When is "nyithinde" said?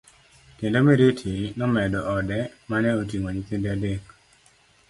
3.31-3.67